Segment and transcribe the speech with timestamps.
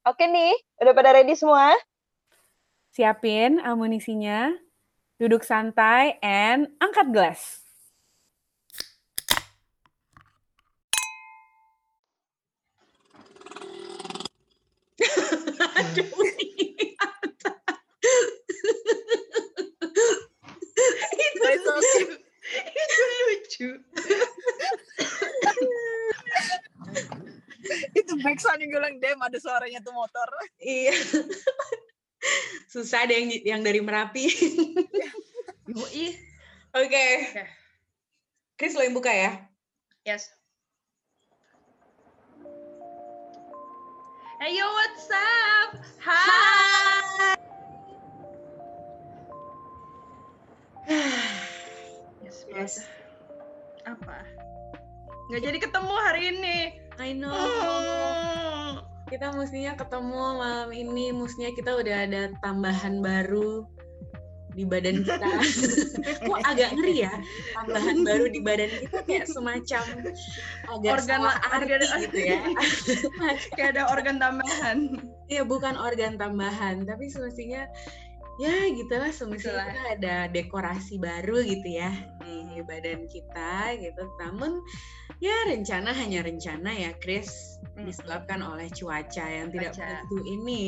[0.00, 1.76] Oke nih, udah pada ready semua?
[2.88, 4.48] Siapin amunisinya,
[5.20, 7.60] duduk santai, and angkat gelas.
[21.12, 22.04] itu lucu.
[22.72, 23.68] itu lucu.
[28.20, 30.28] Itu backsound yang bilang dem ada suaranya tuh motor
[30.60, 30.92] iya.
[32.68, 34.28] Susah ada yang yang dari Merapi.
[35.72, 36.20] Oke.
[36.76, 37.06] Oke.
[38.60, 39.40] Chris lo yang buka ya?
[40.04, 40.28] Yes.
[44.36, 45.80] Hey yo, what's up?
[46.04, 47.36] Hi.
[52.20, 52.72] Yes, Yes.
[53.88, 54.28] Apa?
[55.32, 56.58] Nggak jadi ketemu hari ini.
[57.00, 57.32] I know.
[57.32, 58.76] Oh.
[59.08, 63.64] Kita mestinya ketemu malam ini, mestinya kita udah ada tambahan baru
[64.52, 65.28] di badan kita.
[66.28, 67.12] Kok agak ngeri ya?
[67.56, 69.82] Tambahan baru di badan kita kayak semacam
[70.68, 72.38] agak Organ- arti organ- gitu ya.
[73.56, 74.78] Kayak ada organ tambahan.
[75.32, 77.64] Iya bukan organ tambahan, tapi semestinya
[78.38, 81.90] ya gitulah kita ada dekorasi baru gitu ya
[82.22, 84.04] di badan kita gitu.
[84.20, 84.60] Namun
[85.18, 87.88] ya rencana hanya rencana ya Chris Hmm.
[87.88, 89.84] disebabkan oleh cuaca yang tidak Cuaca.
[89.88, 90.66] menentu ini.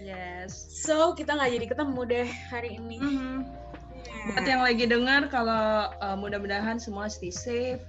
[0.00, 0.54] Yes.
[0.86, 2.96] So kita nggak jadi ketemu deh hari ini.
[2.96, 3.36] Mhm.
[4.02, 4.24] Ya.
[4.32, 7.82] Buat yang lagi dengar, kalau uh, mudah-mudahan semua stay safe.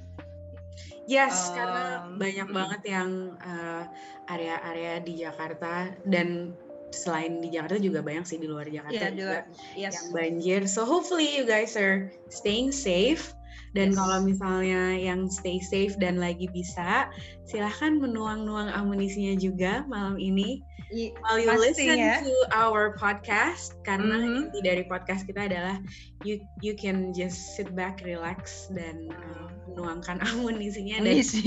[1.04, 2.56] Yes, karena Um, banyak mm.
[2.56, 3.10] banget yang
[3.44, 3.84] uh,
[4.32, 6.56] area-area di Jakarta dan
[6.94, 9.40] selain di Jakarta juga banyak sih di luar Jakarta juga juga.
[9.74, 9.98] Yes.
[9.98, 10.62] yang banjir.
[10.70, 13.34] So hopefully you guys are staying safe.
[13.74, 13.98] Dan Yes.
[13.98, 17.10] kalau misalnya yang stay safe dan lagi bisa,
[17.50, 20.62] silahkan menuang-nuang amunisinya juga malam ini.
[20.94, 22.22] While you Pasti listen ya.
[22.22, 24.30] to our podcast, karena Mhm.
[24.46, 25.82] inti dari podcast kita adalah
[26.22, 31.42] you you can just sit back, relax dan uh, menuangkan amunisinya dan Mengisi,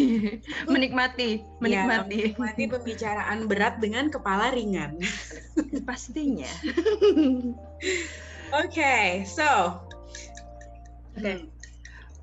[0.67, 2.35] menikmati, ya, menikmati.
[2.35, 4.99] menikmati pembicaraan berat dengan kepala ringan.
[5.89, 6.51] Pastinya.
[8.57, 9.79] Oke, so
[11.15, 11.47] Oke.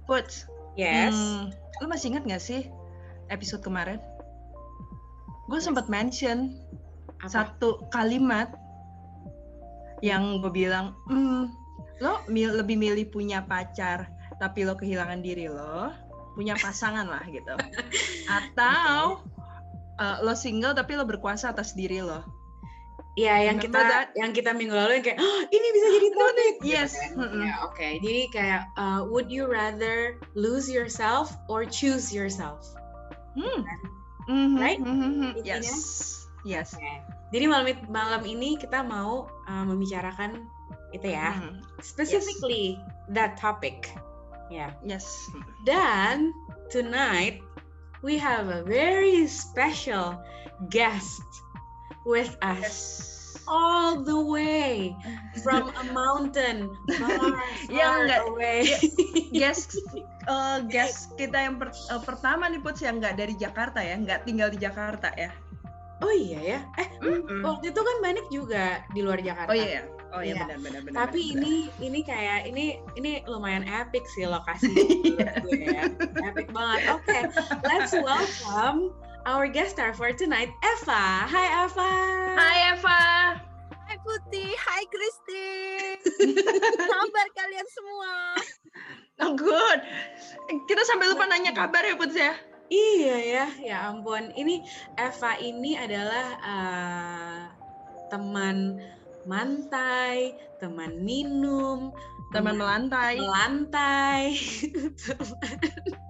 [0.03, 0.27] Put,
[0.75, 2.67] yes, hmm, lu masih ingat gak sih
[3.31, 4.03] episode kemarin?
[5.47, 6.59] Gue sempat mention
[7.23, 7.31] apa?
[7.31, 8.51] satu kalimat
[9.99, 11.47] yang gue bilang, hmm,
[11.97, 15.95] lo mil- lebih milih punya pacar tapi lo kehilangan diri lo,
[16.35, 17.55] punya pasangan lah gitu,
[18.43, 19.23] atau
[19.95, 22.19] uh, lo single tapi lo berkuasa atas diri lo.
[23.13, 24.07] Ya, yang Remember kita that?
[24.17, 26.53] yang kita minggu lalu yang kayak "Oh, ini bisa jadi topik.
[26.57, 26.91] gitu Yes.
[26.97, 27.11] kan.
[27.13, 27.41] Mm-mm.
[27.45, 27.87] Ya, oke.
[28.01, 32.65] Jadi kayak uh, would you rather lose yourself or choose yourself?
[33.37, 33.61] Hmm.
[34.25, 34.81] Mhm, Right?
[34.81, 35.61] mhm, Intinya?
[35.61, 36.22] Yes.
[36.43, 36.75] Yes.
[36.75, 36.93] Oke.
[37.33, 40.45] Jadi malam malam ini kita mau uh, membicarakan
[40.93, 41.33] itu ya.
[41.33, 42.77] Mhm, Specifically
[43.09, 43.89] that topic.
[44.51, 44.75] Ya.
[44.85, 45.07] Yes.
[45.65, 46.29] Dan
[46.69, 47.41] tonight
[48.05, 50.19] we have a very special
[50.69, 51.23] guest
[52.05, 53.09] with us
[53.43, 54.93] all the way
[55.43, 56.69] from a mountain
[57.01, 57.39] far,
[57.71, 58.59] Yang far enggak- away.
[59.33, 59.75] Guest
[60.29, 64.23] eh, guest kita yang per- eh, pertama nih Puts yang nggak dari Jakarta ya, nggak
[64.29, 65.33] tinggal di Jakarta ya.
[66.03, 66.59] Oh iya ya.
[66.75, 67.39] Eh, Mm-mm.
[67.41, 69.47] waktu itu kan banyak juga di luar Jakarta.
[69.47, 69.81] Oh iya, ya.
[70.11, 70.43] oh iya Iya.
[70.45, 70.97] benar benar benar.
[70.99, 74.67] Tapi benar, ini ini kayak ini ini lumayan epic sih lokasi
[75.15, 75.31] Iya.
[75.39, 75.83] gue ya.
[76.21, 76.81] Epic banget.
[76.91, 77.17] Oke,
[77.63, 78.91] let's welcome
[79.23, 81.23] our guest star for tonight, Eva.
[81.23, 81.91] Hai Eva.
[82.35, 83.01] Hai Eva.
[83.83, 85.47] Hai Putih, hai Kristi.
[86.91, 88.13] Kabar kalian semua?
[89.21, 89.79] Oh good.
[90.67, 92.35] Kita sampai lupa nanya kabar ya Puts ya.
[92.73, 94.33] Iya ya, ya ampun.
[94.33, 94.65] Ini
[94.97, 97.41] Eva ini adalah eh,
[98.09, 98.81] teman
[99.29, 101.93] mantai, teman minum,
[102.33, 103.21] Teman melantai.
[103.21, 104.33] melantai,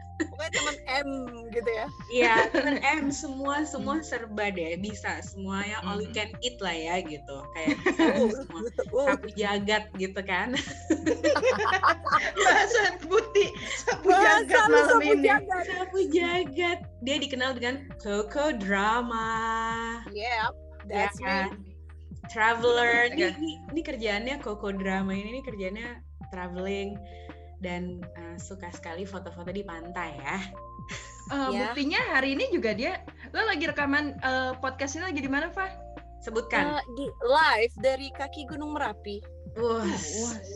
[0.43, 1.09] Pokoknya teman M
[1.55, 1.85] gitu ya.
[2.11, 6.99] Iya, teman M semua semua serba deh, bisa semuanya all you can eat lah ya
[6.99, 8.03] gitu, kayak bisa
[8.43, 8.61] semua
[8.93, 10.53] Uh, sapu jagat gitu kan.
[12.43, 13.49] Bahasa putih.
[13.79, 15.27] Sapu jagat malam sapu ini.
[15.31, 15.63] jagat.
[15.65, 16.79] Sapu jagat.
[17.01, 19.31] Dia dikenal dengan Coco Drama.
[20.11, 21.55] Yeah, ya that's kan?
[21.55, 21.73] me.
[22.31, 23.07] Traveler.
[23.15, 25.89] Ini, ini, ini kerjaannya Coco Drama ini, ini kerjaannya
[26.31, 26.95] traveling
[27.63, 30.37] dan uh, suka sekali foto-foto di pantai ya.
[31.31, 31.71] Eh, Ya.
[31.71, 32.99] Buktinya hari ini juga dia.
[33.31, 35.71] Lo lagi rekaman eh, podcast ini lagi di mana, Fah?
[36.19, 36.79] Sebutkan.
[36.79, 39.23] Eh, di live dari kaki Gunung Merapi.
[39.55, 39.87] Wah,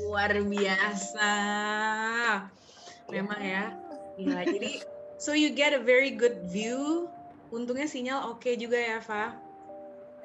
[0.04, 1.32] luar biasa.
[3.08, 3.72] Memang ya.
[4.20, 4.44] Gila.
[4.56, 4.84] Jadi
[5.16, 7.08] so you get a very good view.
[7.48, 9.40] Untungnya sinyal oke juga ya, Fa.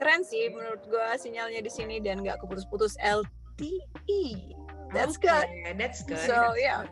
[0.03, 4.59] Keren sih menurut gua sinyalnya di sini dan nggak keputus-putus LTE.
[4.93, 5.49] That's good.
[5.49, 6.23] Okay, That's good.
[6.25, 6.85] So yeah.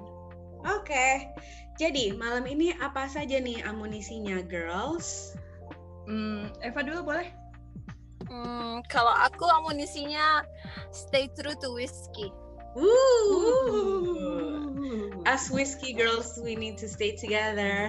[0.65, 1.31] Oke.
[1.77, 5.33] Jadi malam ini apa saja nih amunisinya, girls?
[6.05, 7.29] Hmm, Eva dulu boleh?
[8.29, 10.45] Hmm, kalau aku amunisinya
[10.93, 12.29] stay true to whiskey.
[13.71, 14.07] Woo!
[15.27, 17.89] As whiskey girls, we need to stay together.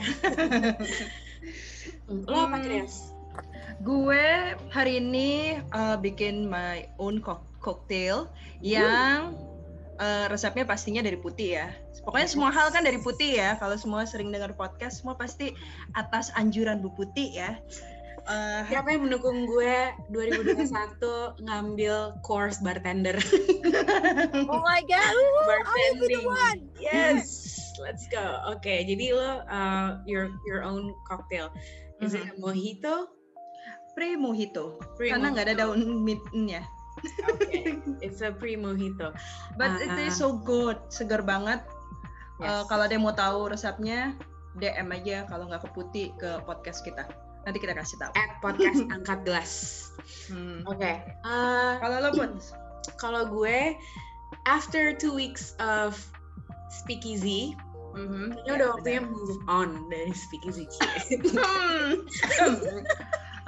[2.07, 2.65] Lo apa, Hmm.
[2.65, 3.11] Chris?
[3.81, 8.29] Gue hari ini uh, bikin my own cock- cocktail
[8.61, 9.33] yang
[10.01, 11.67] uh, resepnya pastinya dari putih ya.
[12.01, 13.55] Pokoknya semua hal kan dari putih ya.
[13.61, 15.53] Kalau semua sering dengar podcast, semua pasti
[15.93, 17.61] atas anjuran Bu Putih ya.
[18.25, 19.73] Uh, Siapa yang mendukung gue
[20.13, 23.17] 2021 ngambil course bartender?
[24.51, 26.25] Oh my god, the Bartending.
[26.27, 26.59] one.
[26.77, 28.41] Yes, let's go.
[28.51, 31.49] Oke, jadi lo uh, your your own cocktail.
[32.03, 33.09] Is it a mojito?
[33.91, 36.63] pre mojito Pre karena nggak ada daun mintnya.
[37.37, 39.13] Okay, it's a pre mojito.
[39.57, 41.63] But it is so good, segar banget.
[42.41, 44.17] Uh, kalau ada yang mau tahu resepnya,
[44.57, 47.05] DM aja kalau nggak ke putih ke podcast kita.
[47.45, 48.11] Nanti kita kasih tahu.
[48.17, 49.51] at podcast angkat gelas.
[50.29, 50.61] Hmm.
[50.69, 51.01] Oke.
[51.25, 52.29] Uh, Kalau lo pun,
[53.01, 53.77] kalau gue
[54.45, 55.97] after two weeks of
[56.69, 57.57] speakeasy,
[57.91, 58.31] Mhm.
[58.31, 60.63] kayaknya udah waktunya move on dari speakeasy.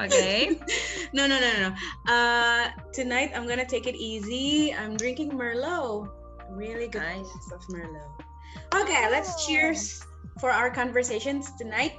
[0.01, 0.57] Oke.
[1.13, 1.69] no, no, no, no.
[2.09, 4.73] Uh, tonight I'm gonna take it easy.
[4.73, 6.09] I'm drinking Merlot.
[6.49, 7.29] Really good Nice.
[7.53, 8.09] of Merlot.
[8.73, 10.01] Okay, let's cheers
[10.41, 11.93] for our conversations tonight.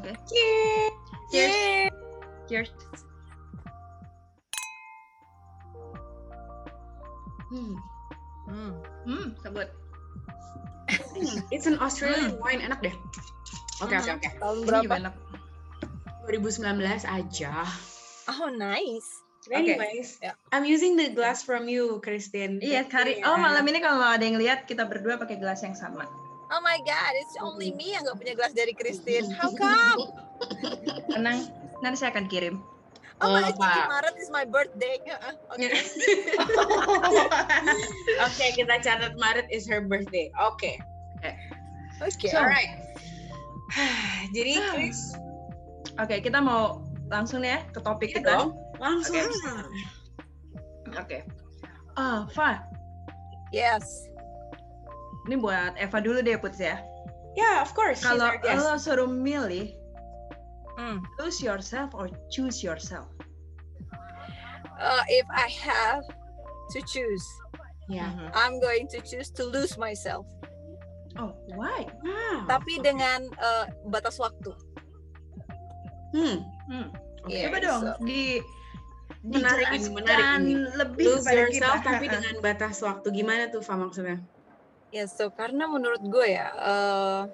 [0.00, 0.16] Okay.
[0.28, 0.92] Cheers.
[1.32, 1.90] Cheers.
[2.48, 2.70] Cheers.
[7.52, 7.74] Hmm.
[8.48, 8.72] Hmm.
[9.04, 9.68] Hmm, sebut.
[10.88, 12.92] Hmm, It's an Australian wine, enak deh.
[13.80, 14.28] Oke, oke, oke.
[14.40, 14.94] Tahun berapa?
[15.00, 15.14] enak.
[16.26, 17.52] 2019 aja.
[18.28, 19.06] Oh nice.
[19.44, 19.60] Oke.
[19.60, 20.32] Anyways, Ya.
[20.56, 22.64] I'm using the glass from you, Christine.
[22.64, 23.20] Iya, hari.
[23.20, 26.08] Oh, malam ini kalau ada yang lihat kita berdua pakai gelas yang sama.
[26.48, 29.28] Oh my god, it's only me yang nggak punya gelas dari Christine.
[29.36, 30.16] How come?
[31.12, 31.44] Tenang,
[31.84, 32.56] nanti saya akan kirim.
[33.20, 33.88] Oh, Oh, actually Pak.
[33.92, 34.96] Maret is my birthday.
[35.52, 35.68] Oke.
[38.24, 40.32] Oke, kita catat Maret is her birthday.
[40.40, 40.80] Oke.
[42.00, 42.26] Oke.
[42.28, 42.80] So, Alright.
[44.36, 45.14] Jadi Chris,
[45.94, 48.30] Oke, kita mau langsung ya ke topik Iya kita.
[48.34, 48.50] dong.
[48.82, 49.14] langsung.
[49.14, 49.30] Oke.
[49.30, 49.52] aja.
[50.98, 51.18] Oke.
[51.94, 52.58] Ah, Fa,
[53.54, 53.86] Yes.
[55.24, 56.82] ini buat Eva dulu deh, Put ya.
[57.38, 58.02] Yeah, of course.
[58.02, 59.74] Kalau lo suruh milih,
[60.74, 60.98] Hmm.
[61.22, 63.06] lose yourself or choose yourself.
[64.74, 66.02] Uh, if I have
[66.74, 67.22] to choose,
[67.84, 68.08] Ya.
[68.10, 68.32] Mhm.
[68.32, 70.24] I'm going to choose to lose myself.
[71.20, 71.84] Oh, why?
[72.00, 72.48] Wow.
[72.48, 74.56] Tapi dengan uh, batas waktu.
[76.14, 76.38] Hmm.
[76.70, 76.86] Hmm.
[77.26, 78.38] Iya, Coba dong so- di
[79.24, 80.52] Menarik ini, menarik ini.
[80.76, 81.88] lebih Lose kepada yourself kita.
[81.96, 83.06] tapi dengan batas waktu.
[83.08, 84.20] Gimana tuh, Fa maksudnya?
[84.92, 87.24] Ya, so karena menurut gue ya, uh,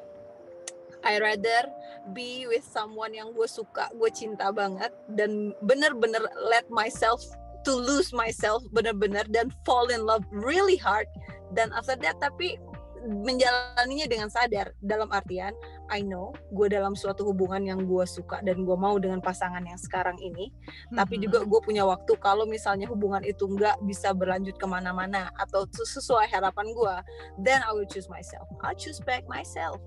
[1.03, 1.67] I rather
[2.15, 7.19] be with someone yang gue suka, gue cinta banget, dan bener-bener let myself
[7.67, 11.11] to lose myself bener-bener dan fall in love really hard.
[11.51, 12.55] Dan after that, tapi
[13.03, 15.57] menjalaninya dengan sadar dalam artian
[15.91, 19.75] I know gue dalam suatu hubungan yang gue suka dan gue mau dengan pasangan yang
[19.77, 20.55] sekarang ini.
[20.89, 21.23] Tapi Mhm.
[21.27, 25.99] juga gue punya waktu kalau misalnya hubungan itu nggak bisa berlanjut ke mana-mana atau sesu-
[26.01, 26.95] sesuai harapan gue
[27.43, 28.47] then I will choose myself.
[28.63, 29.83] I'll choose back myself.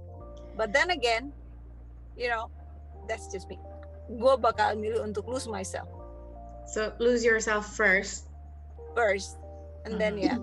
[0.53, 1.31] But then again
[2.13, 2.51] you know
[3.07, 3.55] that's just me.
[4.05, 5.87] Gue bakal milih untuk lose myself.
[6.67, 8.27] So lose yourself first.
[8.93, 9.41] first
[9.87, 10.27] and then Mhm.
[10.27, 10.35] ya.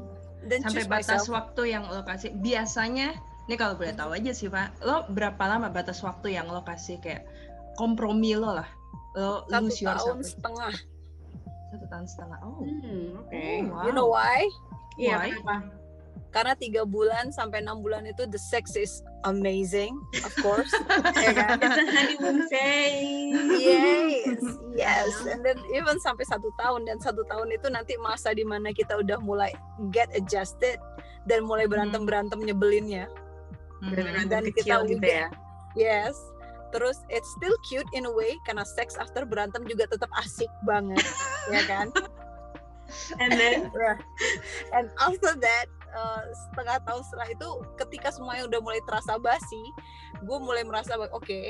[0.43, 1.31] Then sampai batas myself.
[1.31, 2.35] waktu yang lo kasih.
[2.35, 3.15] Biasanya
[3.51, 4.79] ini kalau boleh tahu aja sih pak.
[4.87, 7.27] Lo berapa lama batas waktu yang lo kasih kayak
[7.75, 8.69] kompromi lo lah?
[9.19, 10.75] Lo satu lose yourself tahun setengah.
[11.75, 12.39] Satu tahun setengah.
[12.47, 13.35] Oh, Hmm, oke.
[13.35, 13.83] Oh, wow.
[13.83, 14.47] you know why?
[14.95, 15.31] Iya, Why?
[15.35, 15.81] kenapa?
[16.31, 20.71] karena tiga bulan sampai enam bulan itu the sex is amazing of course.
[21.27, 21.59] Ya kan?
[21.59, 23.35] It's a honeymoon phase.
[23.59, 24.39] yes
[24.79, 25.11] yes.
[25.27, 28.95] And then even sampai satu tahun dan satu tahun itu nanti masa di mana kita
[29.03, 29.51] udah mulai
[29.91, 30.79] get adjusted
[31.27, 33.11] dan mulai berantem berantem nyebelinnya
[33.81, 35.27] Berantem Dan kita gitu udah- ya.
[35.75, 36.17] yes.
[36.71, 41.03] Terus it's still cute in a way karena sex after berantem juga tetap asik banget
[41.55, 41.91] ya kan?
[43.19, 43.71] And then?
[44.71, 49.63] And after that uh, setengah tahun setelah itu ketika semuanya udah mulai terasa basi
[50.23, 51.41] gue mulai merasa oke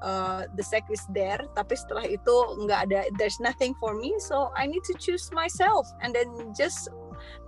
[0.00, 4.48] uh, the sex is there tapi setelah itu nggak ada there's nothing for me so
[4.56, 6.88] I need to choose myself and then just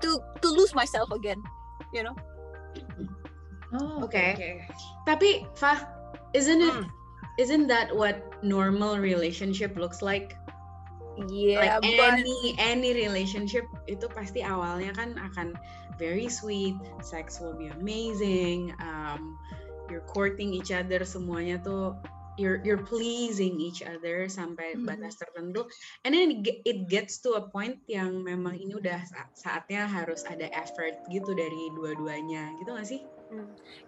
[0.04, 1.40] to to lose myself again
[1.92, 2.16] you know
[3.74, 4.36] Oh, Oke.
[5.02, 5.82] tapi Fah,
[6.32, 6.86] isn't it Hmm.
[7.36, 10.38] isn't that what normal relationship looks like?
[11.16, 15.56] Iya, like but- any any relationship itu pasti awalnya kan akan
[15.96, 19.34] very sweet, sex will be amazing, um,
[19.88, 21.96] you're courting each other semuanya tuh
[22.36, 24.84] you're you're pleasing each other sampai Mhm.
[24.84, 25.64] batas tertentu,
[26.04, 29.88] and then it ge- it gets to a point yang memang ini udah sa- saatnya
[29.88, 33.00] harus ada effort gitu dari dua-duanya, gitu gak sih?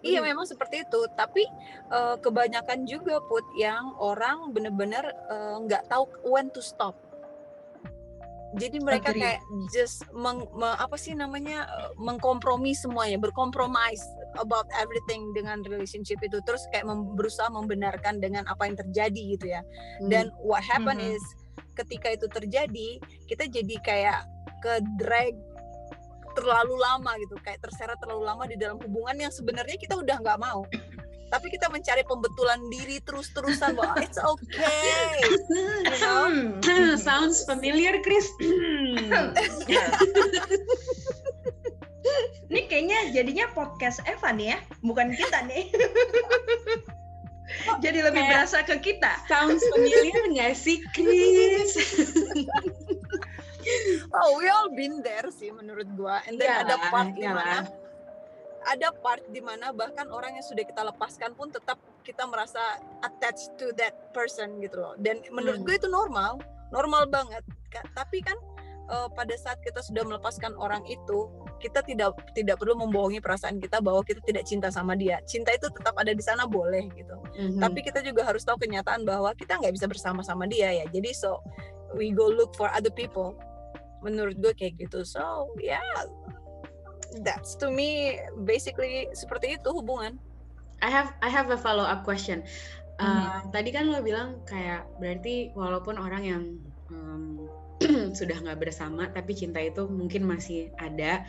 [0.03, 1.43] Iya memang seperti itu, tapi
[1.91, 6.95] eh, kebanyakan juga put yang orang bener-bener eh, nggak tahu when to stop.
[8.57, 9.21] Jadi mereka Agree.
[9.21, 14.01] kayak just meng, me- apa sih namanya eh, mengkompromi semuanya, berkompromis
[14.41, 19.45] about everything dengan relationship itu, terus kayak mem- berusaha membenarkan dengan apa yang terjadi gitu
[19.53, 19.61] ya.
[20.09, 21.13] Dan what happen Mhm.
[21.13, 21.23] is
[21.77, 24.19] ketika itu terjadi, kita jadi kayak
[24.59, 25.33] ke drag
[26.35, 30.39] terlalu lama gitu, kayak terseret terlalu lama di dalam hubungan yang sebenarnya kita udah nggak
[30.39, 30.65] mau.
[31.29, 35.37] Tapi kita mencari pembetulan diri terus-terusan bahwa it's okay, you
[36.01, 36.57] know.
[36.65, 36.97] Hmm.
[36.97, 38.25] sounds familiar, Chris.
[42.49, 45.69] Ini kayaknya jadinya podcast Evan ya, bukan kita nih.
[47.85, 49.13] Jadi lebih Kayak- berasa ke kita.
[49.29, 51.77] sounds familiar nggak sih, Chris?
[54.15, 56.21] Oh, we all been there sih menurut gua.
[56.25, 57.37] And then ada Iyalah, part di iyalah.
[57.39, 57.57] mana
[58.61, 62.59] ada part di mana bahkan orang yang sudah kita lepaskan pun tetap kita merasa
[63.01, 64.93] attached to that person gitu loh.
[64.97, 65.65] Dan menurut Hmm.
[65.65, 66.37] gue itu normal,
[66.69, 67.41] normal banget.
[67.93, 68.35] Tapi kan
[68.89, 73.79] eh, pada saat kita sudah melepaskan orang itu, kita tidak tidak perlu membohongi perasaan kita
[73.79, 75.21] bahwa kita tidak cinta sama dia.
[75.23, 77.13] Cinta itu tetap ada di sana boleh gitu.
[77.37, 77.61] Mhm.
[77.61, 80.89] Tapi kita juga harus tahu kenyataan bahwa kita nggak bisa bersama sama dia ya.
[80.89, 81.37] Jadi so
[81.93, 83.37] we go look for other people.
[84.01, 85.05] Menurut gue kayak gitu.
[85.05, 85.83] So yeah,
[87.23, 90.19] that's to me basically seperti itu hubungan.
[90.79, 92.43] I have I have a follow up question.
[92.99, 96.43] Uh, Tadi kan lo bilang kayak berarti walaupun orang yang
[96.91, 97.38] um,
[98.19, 101.23] sudah nggak bersama tapi cinta itu mungkin masih ada,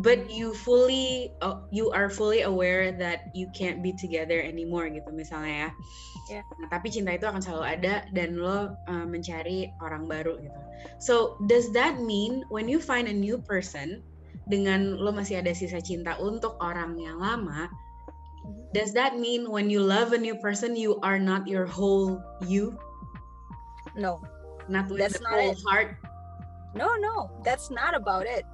[0.00, 5.10] but you fully uh, you are fully aware that you can't be together anymore gitu
[5.10, 5.70] misalnya ya.
[6.28, 6.42] Ya.
[6.60, 10.60] Nah, tapi cinta itu akan selalu ada dan lo uh, mencari orang baru gitu.
[11.02, 14.04] So does that mean when you find a new person
[14.46, 17.66] dengan lo masih ada sisa cinta untuk orang yang lama,
[18.76, 22.76] does that mean when you love a new person you are not your whole you
[23.98, 24.22] No,
[24.68, 25.58] not with That's the not it.
[25.64, 25.90] heart
[26.76, 28.44] no, no, that's not about it.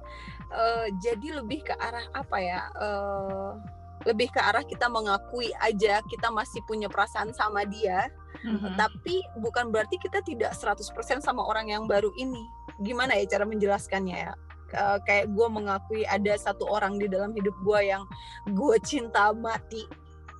[0.49, 2.61] Eh, jadi lebih ke arah apa ya?
[2.73, 3.51] eh,
[4.07, 8.07] lebih ke arah kita mengakui aja kita masih punya perasaan sama dia,
[8.41, 8.77] Mhm.
[8.77, 12.39] tapi bukan berarti kita tidak 100% sama orang yang baru ini.
[12.81, 14.33] Gimana ya cara menjelaskannya ya?
[14.73, 18.03] Eh, kayak gue mengakui ada satu orang di dalam hidup gue yang
[18.47, 19.85] gue cinta mati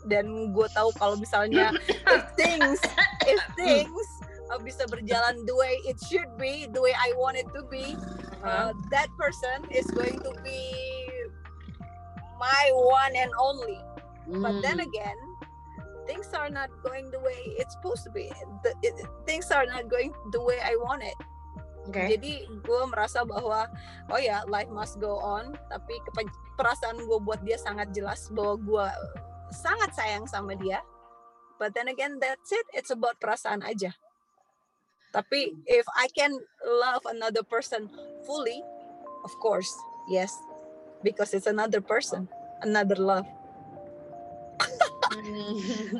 [0.07, 1.69] dan gue tahu kalau misalnya
[2.15, 2.79] if things
[3.25, 7.49] if things uh, bisa berjalan the way it should be, the way I want it
[7.57, 7.97] to be,
[8.41, 10.61] uh, that person is going to be
[12.37, 13.79] my one and only.
[14.27, 14.87] But then Hmm.
[14.89, 15.19] again,
[16.05, 18.29] things are not going the way it's supposed to be.
[18.65, 21.17] The, it- things are not going the way I want it.
[21.85, 22.01] Oke.
[22.09, 23.69] Jadi gue merasa bahwa
[24.09, 25.53] oh ya life must go on.
[25.69, 25.93] Tapi
[26.57, 28.87] perasaan gue buat dia sangat jelas bahwa gue
[29.53, 30.81] sangat sayang sama dia.
[31.61, 32.65] But then again that's it.
[32.73, 33.93] It's about perasaan aja.
[35.15, 36.35] Tapi if I can
[36.67, 37.87] love another person
[38.27, 38.59] fully,
[39.23, 39.71] of course,
[40.11, 40.35] yes,
[41.07, 42.27] because it's another person,
[42.67, 43.23] another love.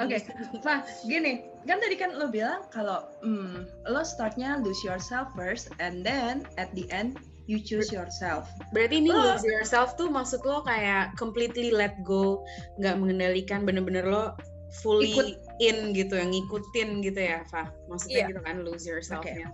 [0.03, 0.19] Oke,
[0.59, 6.03] Fa, gini, kan tadi kan lo bilang kalau hmm, lo startnya lose yourself first and
[6.03, 7.15] then at the end
[7.47, 8.49] you choose yourself.
[8.73, 9.21] Berarti ini Oh.
[9.21, 12.43] lose yourself tuh maksud lo kayak completely let go,
[12.81, 14.35] nggak mengendalikan bener-bener lo
[14.83, 15.44] fully Ikut.
[15.59, 17.71] In gitu, yang ngikutin gitu ya, Fa.
[17.87, 18.27] Maksudnya Iya.
[18.31, 19.49] gitu kan lose yourself-nya.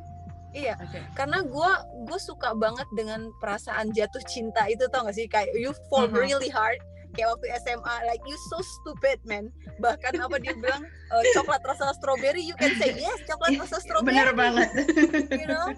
[0.51, 0.99] Iya, Oke.
[1.15, 1.71] karena gue
[2.05, 6.19] gue suka banget dengan perasaan jatuh cinta itu tau gak sih kayak you fall Mhm.
[6.19, 6.75] really hard
[7.11, 9.47] kayak waktu SMA like you so stupid man
[9.79, 14.11] bahkan apa dia bilang "Eh, coklat rasa strawberry you can say yes coklat rasa strawberry
[14.11, 14.67] Bener banget.
[15.39, 15.71] you know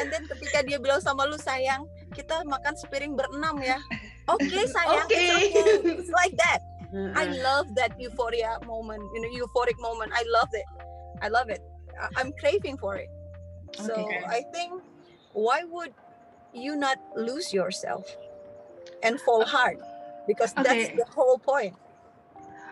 [0.00, 3.76] and then ketika dia bilang sama lu sayang kita makan sepiring berenam ya
[4.32, 4.40] oke
[4.72, 5.16] sayang Oke.
[5.16, 6.60] it's okay it's like that
[6.92, 7.40] I Heeh.
[7.40, 10.12] love that euphoria moment, you know, euphoric moment.
[10.12, 10.68] I love it.
[11.24, 11.64] I love it.
[11.96, 13.08] I- I'm craving for it.
[13.80, 14.20] So Okay.
[14.28, 14.84] I think,
[15.32, 15.96] why would
[16.52, 18.04] you not lose yourself
[19.00, 19.80] and fall hard?
[20.28, 21.00] Because that's Okay.
[21.00, 21.72] the whole point.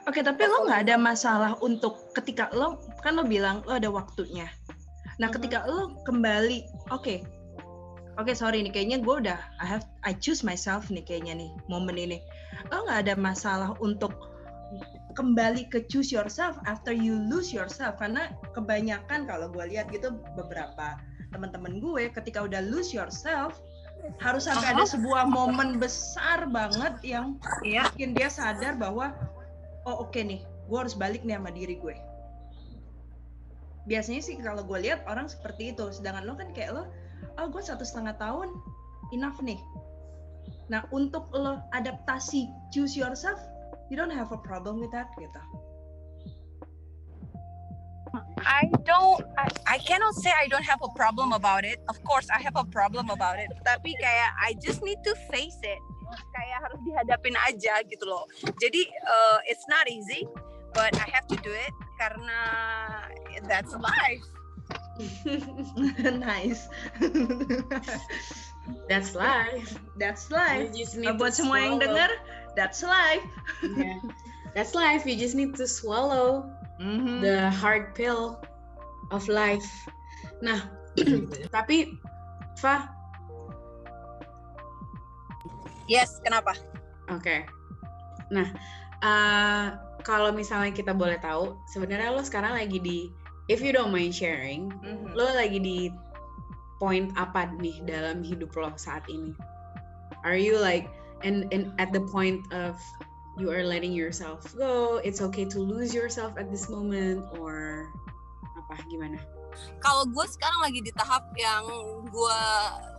[0.09, 4.49] Oke, tapi lo nggak ada masalah untuk ketika lo kan lo bilang lo ada waktunya.
[5.21, 5.35] Nah, Mhm.
[5.41, 7.21] ketika lo kembali, oke,
[8.17, 11.97] oke sorry nih, kayaknya gue udah I have I choose myself nih kayaknya nih momen
[12.01, 12.19] ini.
[12.73, 14.17] Lo nggak ada masalah untuk
[15.19, 18.01] kembali ke choose yourself after you lose yourself.
[18.01, 20.97] Karena kebanyakan kalau gue lihat gitu beberapa
[21.31, 23.61] teman-teman gue ketika udah lose yourself
[24.25, 27.93] harus sampai ada sebuah momen besar banget yang Iya.
[27.93, 29.13] bikin dia sadar bahwa
[29.85, 31.97] oh oke nih gue harus balik nih sama diri gue.
[33.85, 35.93] Biasanya sih kalau gue lihat orang seperti itu.
[35.93, 36.89] Sedangkan lo kan kayak lo
[37.37, 38.49] oh gue satu setengah tahun
[39.13, 39.61] enough nih
[40.71, 43.43] nah untuk lo adaptasi choose yourself
[43.91, 45.43] you don't have a problem with that gitu
[48.41, 51.79] I don't I, I cannot say I don't have a problem about it.
[51.89, 53.53] Of course I have a problem about it.
[53.65, 55.81] Tapi kayak I just need to face it.
[56.35, 58.25] Kayak harus dihadapin aja gitu loh.
[58.59, 60.27] Jadi uh, it's not easy,
[60.73, 62.41] but I have to do it karena
[63.45, 64.27] that's life.
[66.21, 66.69] nice
[68.89, 69.77] That's life.
[69.97, 72.11] that's You life just Nah, need buat to semua yang denger
[72.59, 73.25] that's life
[73.63, 73.99] Yeah.
[74.51, 75.07] That's life.
[75.07, 76.51] You just need to swallow
[76.83, 77.23] Mhm.
[77.23, 78.43] the hard pill
[79.15, 79.71] of life.
[80.43, 80.59] Nah,
[81.55, 81.95] tapi
[82.59, 82.91] Fa,
[85.87, 86.55] Yes, kenapa?
[87.09, 87.47] oke.
[88.31, 88.49] Nah,
[89.01, 89.67] eh,
[90.03, 92.99] kalau misalnya kita boleh tahu, sebenarnya lo sekarang lagi di,
[93.47, 95.15] if you don't mind sharing, Mhm.
[95.15, 95.79] lo lagi di
[96.81, 99.37] point apa nih dalam hidup lo saat ini?
[100.25, 100.89] Are you like
[101.21, 102.81] and and at the point of
[103.37, 107.87] you are letting yourself go, it's okay to lose yourself at this moment or
[108.57, 109.21] apa gimana?
[109.85, 111.65] Kalau gue sekarang lagi di tahap yang
[112.09, 112.43] gue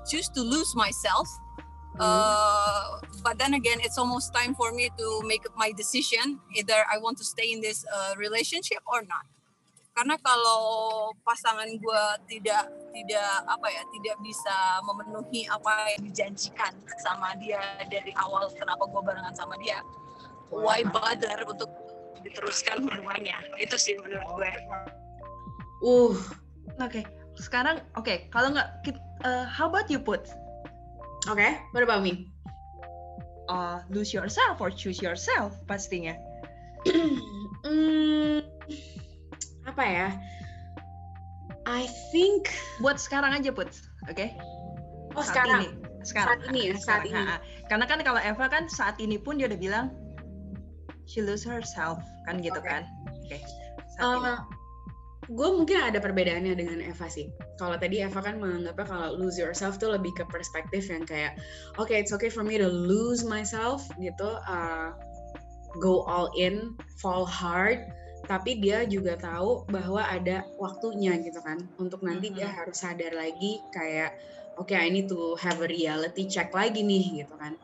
[0.05, 1.27] choose to lose myself.
[1.99, 6.39] Uh, but then again, it's almost time for me to make my decision.
[6.55, 9.27] Either I want to stay in this uh, relationship or not.
[9.91, 10.63] Karena kalau
[11.27, 14.55] pasangan gue tidak tidak apa ya tidak bisa
[14.87, 17.59] memenuhi apa yang dijanjikan sama dia
[17.91, 19.83] dari awal kenapa gue barengan sama dia,
[20.47, 21.69] why bother untuk
[22.23, 23.35] diteruskan hubungannya?
[23.59, 24.51] Itu sih menurut gue.
[25.81, 26.15] Uh,
[26.79, 27.03] Oke,
[27.35, 28.69] sekarang oke kalau nggak
[29.27, 30.29] eh, how about you put
[31.27, 31.47] oke.
[31.75, 32.31] What about me?
[33.51, 36.15] uh, lose yourself or choose yourself pastinya.
[37.61, 38.41] Hmm,
[39.67, 40.09] apa ya?
[41.69, 42.49] I think
[42.81, 43.69] Buat sekarang aja put,
[44.09, 44.27] oke?
[45.13, 45.69] oh Saat sekarang ini.
[46.01, 46.39] Sekarang.
[46.41, 47.65] Saat ini ya, saat Sekarang, ini.
[47.69, 49.85] Karena kan kalau Eva kan saat ini pun dia udah bilang
[51.05, 52.65] she lose herself kan gitu Oke.
[52.65, 52.83] kan.
[53.27, 53.37] Oke.
[53.99, 54.33] Saat ini.
[55.31, 57.29] gue mungkin ada perbedaannya dengan Eva sih.
[57.61, 61.37] Kalau tadi Eva kan menganggapnya kalau lose yourself tuh lebih ke perspektif yang kayak,
[61.77, 64.91] oke it's okay for me to lose myself gitu, uh,
[65.79, 67.85] go all in, fall hard,
[68.25, 73.61] tapi dia juga tahu bahwa ada waktunya gitu kan, untuk nanti dia harus sadar lagi
[73.73, 74.17] kayak,
[74.57, 77.57] oke I need to have a reality check lagi nih gitu kan.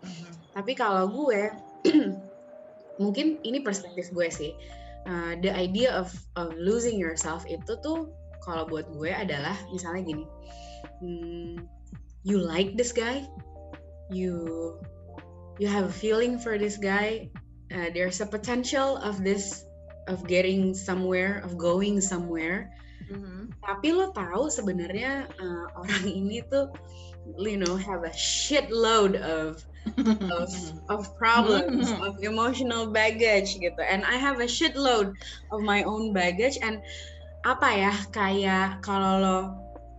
[0.58, 1.54] Tapi kalau gue,
[3.04, 4.52] mungkin ini perspektif gue sih.
[5.08, 8.12] Uh, the idea of of losing yourself itu tuh
[8.44, 10.26] kalau buat gue adalah misalnya gini,
[11.00, 11.64] hmm,
[12.28, 13.24] you like this guy,
[14.12, 14.76] you
[15.60, 17.28] you have a feeling for this guy,
[17.72, 19.67] uh, there's a potential of this
[20.08, 22.72] of getting somewhere, of going somewhere.
[23.08, 23.52] Mhm.
[23.64, 26.72] Tapi lo tahu sebenarnya uh, orang ini tuh,
[27.40, 29.60] you know, have a shitload of
[30.36, 30.50] of
[30.94, 32.04] of problems Mhm.
[32.04, 35.16] of emotional baggage gitu and I have a shitload
[35.52, 36.84] of my own baggage and
[37.48, 39.38] apa ya kayak kalau lo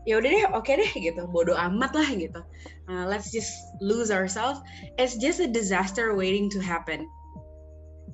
[0.04, 2.40] ya udah deh oke deh gitu bodoh amat lah gitu
[2.88, 3.52] Uh, let's just
[3.84, 4.64] lose ourselves
[4.96, 7.04] it's just a disaster waiting to happen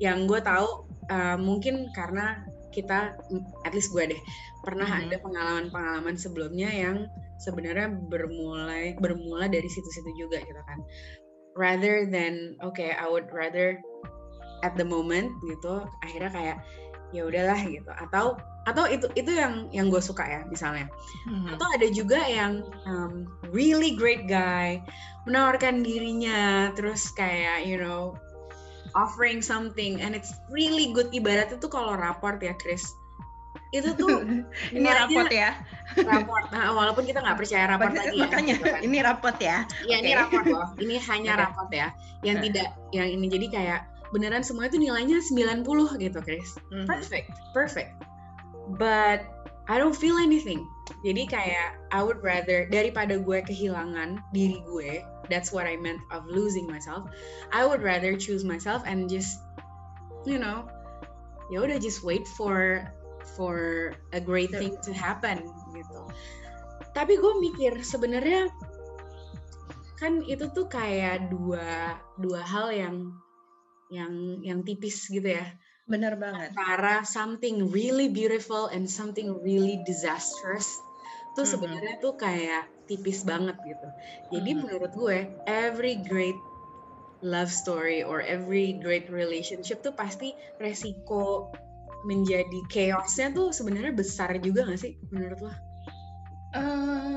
[0.03, 3.15] yang gue tahu uh, mungkin karena kita
[3.63, 4.23] at least gue deh
[4.67, 5.01] pernah Mhm.
[5.09, 7.07] ada pengalaman-pengalaman sebelumnya yang
[7.39, 10.79] sebenarnya bermulai bermula dari situ-situ juga gitu kan
[11.55, 13.79] rather than okay I would rather
[14.67, 16.59] at the moment gitu akhirnya kayak
[17.15, 18.35] ya udahlah gitu atau
[18.67, 20.91] atau itu itu yang yang gue suka ya misalnya
[21.31, 21.55] Mhm.
[21.55, 24.83] atau ada juga yang um, really great guy
[25.29, 28.17] menawarkan dirinya terus kayak you know
[28.95, 32.95] offering something and it's really good ibaratnya tuh kalau raport ya Chris
[33.75, 34.23] itu tuh
[34.77, 35.59] ini rapot ya.
[36.07, 38.81] raport nah, walaupun kita nggak percaya raport Makanya, lagi ya makanya gitu kan.
[38.87, 39.57] ini rapot ya.
[39.87, 40.19] Ya ini Oke.
[40.23, 40.67] raport loh.
[40.79, 41.89] Ini hanya raport ya.
[42.23, 42.45] Yang Nah.
[42.47, 43.81] tidak yang ini jadi kayak
[44.15, 45.67] beneran semua itu nilainya 90
[45.99, 46.55] gitu, Chris.
[46.71, 46.87] Mhm.
[46.87, 47.91] Perfect, perfect.
[48.79, 49.27] But
[49.67, 50.63] I don't feel anything.
[51.03, 56.27] Jadi kayak I would rather daripada gue kehilangan diri gue, that's what I meant of
[56.27, 57.09] losing myself.
[57.53, 59.41] I would rather choose myself and just
[60.25, 60.65] you know,
[61.53, 62.85] ya udah just wait for
[63.37, 66.01] for a great thing to happen gitu.
[66.97, 68.49] Tapi gue mikir sebenarnya
[69.99, 72.97] kan itu tuh kayak dua dua hal yang
[73.89, 75.47] yang yang tipis gitu ya
[75.85, 76.51] Benar banget.
[76.51, 80.67] antara something really beautiful and something really disastrous
[81.37, 81.51] tuh Mhm.
[81.53, 83.89] sebenarnya tuh kayak tipis banget gitu.
[84.31, 84.59] Jadi Mhm.
[84.61, 86.37] menurut gue every great
[87.21, 91.49] love story or every great relationship tuh pasti resiko
[92.05, 95.53] menjadi chaosnya tuh sebenarnya besar juga gak sih menurut lo?
[96.53, 97.17] Eh,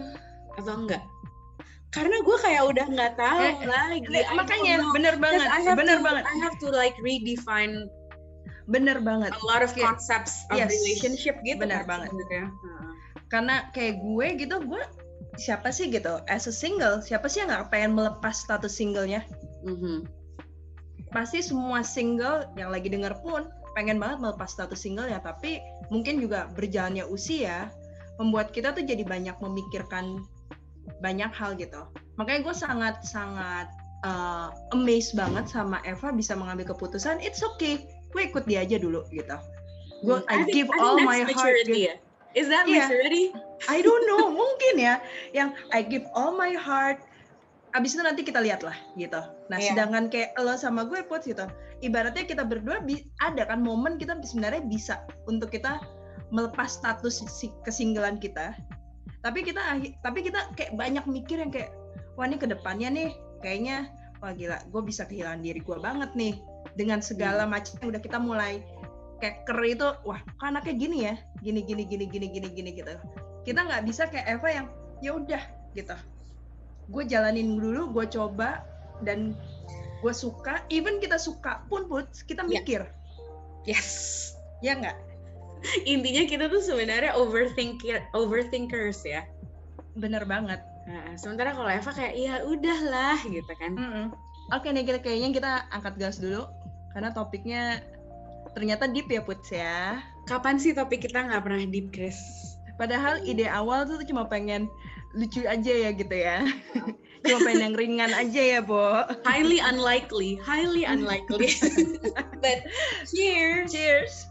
[0.57, 1.03] Atau enggak?
[1.87, 4.05] Karena gue kayak udah nggak tahu Eh, lagi.
[4.05, 4.91] Don't makanya know.
[4.91, 7.87] bener banget, bener to, banget, I have to like redefine
[8.67, 9.31] bener banget.
[9.31, 10.67] a lot of Kayak- concepts of Yes.
[10.69, 12.09] relationship gitu Bener kan banget.
[12.11, 12.47] Heeh.
[13.27, 14.83] Karena kayak gue gitu, gue
[15.37, 19.21] siapa sih gitu, as a single, siapa sih yang nggak pengen melepas status singlenya?
[19.63, 20.09] Mhm.
[21.13, 23.47] Pasti semua single yang lagi denger pun
[23.77, 25.61] pengen banget melepas status single ya, tapi
[25.93, 27.69] mungkin juga berjalannya usia
[28.17, 30.25] membuat kita tuh jadi banyak memikirkan
[30.99, 31.85] banyak hal gitu.
[32.17, 33.69] Makanya gue sangat sangat
[34.01, 37.21] uh, amazed banget sama Eva bisa mengambil keputusan.
[37.21, 39.37] It's okay, gue ikut dia aja dulu gitu.
[40.01, 41.61] Gue I I, give I think all my heart.
[41.65, 41.93] gitu.
[41.93, 41.95] ya.
[42.37, 42.85] Is that Iya.
[42.85, 43.33] maturity?
[43.65, 45.01] I don't know, mungkin ya.
[45.33, 47.01] Yang I give all my heart.
[47.73, 49.17] Abis itu nanti kita lihat lah gitu.
[49.49, 49.73] Nah, Iya.
[49.73, 51.49] sedangkan kayak lo sama gue put gitu.
[51.81, 55.81] Ibaratnya kita berdua bi- ada kan momen kita sebenarnya bisa untuk kita
[56.29, 58.53] melepas status si kesinggelan kita.
[59.21, 59.61] Tapi kita
[60.01, 61.73] tapi kita kayak banyak mikir yang kayak
[62.15, 63.09] wah ini ke depannya nih
[63.41, 66.41] kayaknya wah gila gue bisa kehilangan diri gue banget nih
[66.73, 68.65] dengan segala macam yang udah kita mulai
[69.17, 72.93] keker itu wah kok anaknya gini ya gini gini gini gini gini gini gitu
[73.43, 74.67] kita nggak bisa kayak Eva yang
[74.99, 75.95] ya udah gitu
[76.87, 78.63] gue jalanin dulu gue coba
[79.03, 79.35] dan
[80.01, 82.49] gue suka even kita suka pun put kita Iya.
[82.61, 82.81] mikir
[83.65, 84.31] Yes.
[84.61, 84.97] ya nggak
[85.89, 89.25] Intinya kita tuh sebenarnya overthinker overthinkers ya.
[89.97, 93.75] bener banget Nah, sementara kalau Eva kayak ya udahlah gitu kan.
[93.75, 94.05] Mm-mm.
[94.55, 96.47] oke nih kita kayaknya kita angkat gas dulu
[96.95, 97.83] karena topiknya
[98.57, 102.17] ternyata deep ya put ya Kapan sih topik kita nggak pernah deep, Chris?
[102.77, 104.69] padahal ide awal tuh cuma pengen
[105.17, 106.45] lucu aja ya gitu ya
[107.25, 111.57] cuma pengen yang ringan aja ya Bo Highly unlikely, highly unlikely.
[112.45, 112.69] But
[113.09, 113.73] cheers.
[113.73, 114.29] Cheers.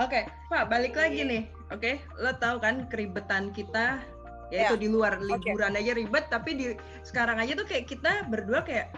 [0.00, 1.42] Oke, Pak, balik lagi nih.
[1.68, 4.00] Oke, lo tahu kan keribetan kita
[4.48, 6.66] yaitu Ya, di luar liburan aja ribet, tapi di
[7.04, 8.92] sekarang aja tuh kayak kita berdua kayak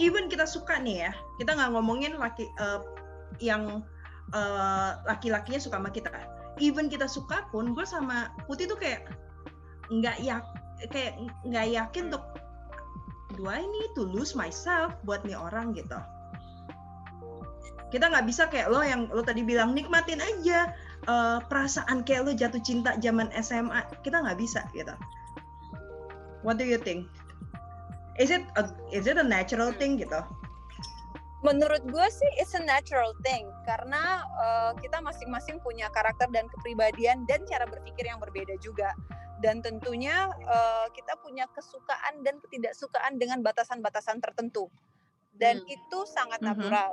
[0.00, 2.80] even kita suka nih ya, kita nggak ngomongin laki eh,
[3.42, 3.84] yang
[4.32, 6.12] eh, laki-lakinya suka sama kita.
[6.60, 9.08] Even kita suka pun, gue sama Putih tuh kayak
[9.92, 10.44] nggak yak
[10.92, 12.24] kayak nggak yakin untuk
[13.36, 15.72] do I need to lose myself buat nih orang?
[15.76, 15.96] gitu.
[17.92, 20.72] Kita nggak bisa kayak lo yang lo tadi bilang nikmatin aja
[21.08, 24.92] eh, perasaan kayak lo jatuh cinta zaman SMA kita nggak bisa gitu.
[26.42, 27.06] What do you think
[28.20, 30.20] is it a, is it a natural thing gitu?
[31.42, 33.50] Menurut gue sih it's a natural thing.
[33.66, 38.94] Karena uh, kita masing-masing punya karakter dan kepribadian dan cara berpikir yang berbeda juga.
[39.42, 44.70] Dan tentunya uh, kita punya kesukaan dan ketidaksukaan dengan batasan-batasan tertentu.
[45.34, 45.74] Dan Hmm.
[45.74, 46.46] itu sangat Mhm.
[46.46, 46.92] natural.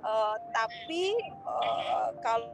[0.00, 1.12] Uh, tapi
[1.44, 2.48] uh, kalau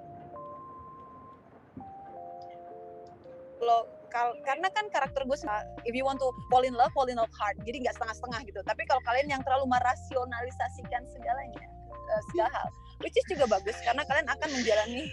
[3.57, 7.07] kalau kal- karena kan karakter gue sama- if you want to fall in love fall
[7.07, 7.57] in love hard.
[7.63, 8.61] Jadi nggak setengah-setengah gitu.
[8.63, 11.65] Tapi kalau kalian yang terlalu merasionalisasikan segalanya
[12.07, 15.05] eh, segala hal which is juga bagus karena kalian akan menjalani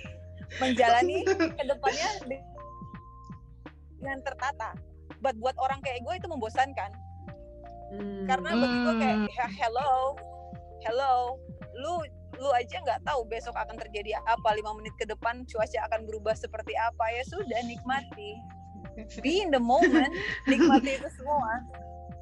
[0.57, 2.45] menjalani ke depannya de-
[3.97, 4.69] dengan tertata.
[5.19, 6.91] But buat orang kayak gue itu membosankan.
[7.89, 8.25] Hmm.
[8.25, 9.29] karena bagi gue kayak Hmm.
[9.29, 10.17] "Ya, hello
[10.81, 11.37] hello
[11.75, 12.01] lu
[12.33, 16.33] lu aja nggak tahu besok akan terjadi apa lima menit ke depan cuaca akan berubah
[16.33, 17.05] seperti apa.
[17.11, 18.33] Ya sudah nikmati
[19.21, 20.11] be in the moment
[20.49, 21.63] nikmati itu semua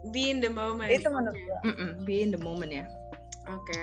[0.09, 0.89] be in the moment.
[0.89, 2.85] itu menurut gue Mm-mm, be in the moment ya
[3.49, 3.81] Oke.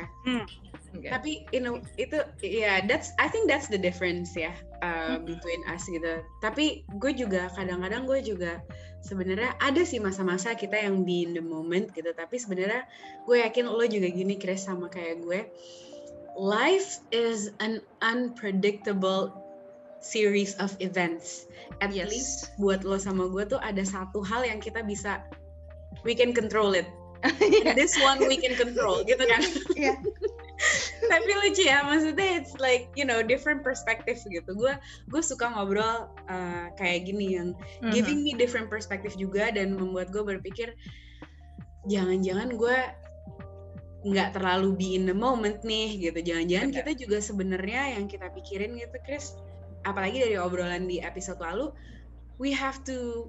[0.95, 1.09] Oke.
[1.11, 5.29] Tapi you know, itu ya that's I think that's the difference ya uh, Mm-mm.
[5.29, 6.23] between us gitu.
[6.41, 8.63] Tapi gue juga kadang-kadang gue juga
[9.05, 12.09] sebenarnya ada sih masa-masa kita yang be in the moment gitu.
[12.15, 12.87] Tapi sebenarnya
[13.27, 15.41] gue yakin lo juga gini Chris sama kayak gue.
[16.39, 19.35] Life is an unpredictable
[20.01, 21.47] series of events.
[21.79, 22.11] At Yes.
[22.11, 25.23] least buat lo sama gue tuh ada satu hal yang kita bisa
[26.03, 26.87] we can control it.
[27.79, 29.43] This one we can control gitu kan.
[29.79, 29.95] Iya.
[31.07, 34.51] Tapi lucu ya, maksudnya it's like you know different perspective gitu.
[34.59, 34.75] Gue
[35.07, 37.95] gue suka ngobrol uh, kayak gini yang Mhm.
[37.95, 40.75] giving me different perspective juga dan membuat gue berpikir
[41.87, 42.77] jangan-jangan gue
[43.99, 46.19] nggak terlalu be in the moment nih gitu.
[46.23, 49.35] Jangan-jangan kita juga sebenarnya yang kita pikirin gitu, Chris.
[49.83, 51.71] Apalagi dari obrolan di episode lalu,
[52.39, 53.29] we have to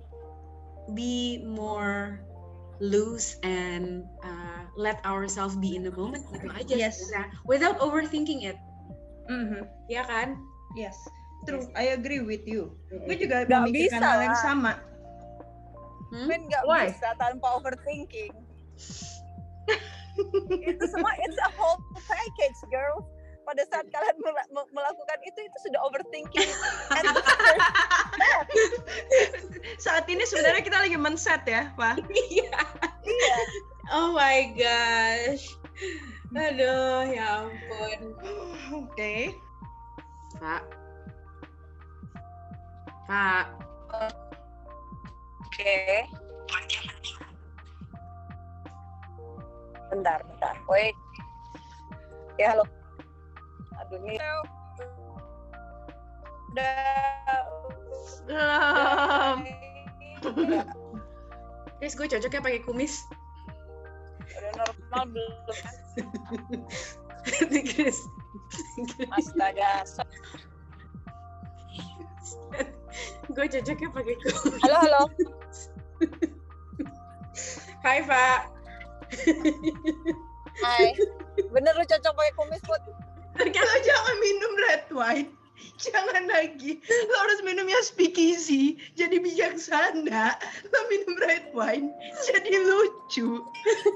[0.94, 2.22] be more
[2.80, 6.96] loose and uh, let ourselves be in the moment gitu aja Yes.
[6.98, 8.56] sebenarnya without overthinking it
[9.28, 9.68] Mhm.
[9.92, 10.40] ya kan
[10.74, 10.96] Yes.
[11.44, 11.66] true.
[11.76, 12.74] I agree with you.
[12.90, 14.74] Gue juga Nggak memikirkan bisa hal yang sama.
[16.10, 16.26] Hmm?
[16.30, 16.90] Men nggak Why?
[16.94, 18.34] bisa tanpa overthinking.
[20.70, 23.06] itu semua it's a whole package, girl.
[23.50, 26.54] Pada saat kalian mela- me- melakukan itu itu sudah overthinking.
[27.02, 27.10] And
[29.82, 31.98] Saat ini sebenarnya kita lagi men-set ya, Pak.
[32.30, 32.62] Iya.
[33.90, 35.50] Oh my gosh.
[36.38, 38.00] Aduh, ya ampun.
[38.86, 39.34] Oke.
[40.38, 40.62] Pak.
[43.10, 43.46] Pak.
[45.42, 46.06] Oke.
[49.90, 50.54] Bentar, bentar.
[50.70, 50.94] Wait.
[52.38, 52.79] Ya, halo.
[53.90, 54.22] Ini
[56.54, 56.76] udah
[61.80, 63.02] Chris, gue cocoknya pakai kumis.
[64.30, 65.34] udah normal belum?
[67.74, 67.98] Chris.
[69.16, 69.88] Astaga.
[73.34, 74.60] gue cocoknya pakai kumis.
[74.62, 75.02] Halo, halo.
[77.82, 78.40] Hai, Pak.
[80.60, 80.94] Hai.
[81.50, 82.62] Bener lu cocok pakai kumis,
[83.40, 83.56] Put?
[83.56, 85.30] Lo jangan minum red wine.
[85.80, 86.80] Jangan lagi.
[86.88, 88.76] Lo harus minumnya speakeasy.
[89.00, 90.36] Jadi bijaksana.
[90.68, 91.88] Lo minum red wine.
[92.28, 93.44] Jadi lucu.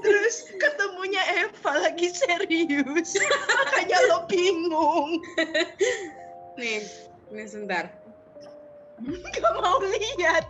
[0.00, 3.16] Terus ketemunya Eva lagi serius.
[3.20, 5.20] Makanya lo bingung.
[6.56, 6.88] Nih,
[7.28, 7.92] nih sebentar.
[9.04, 10.48] Gak mau lihat.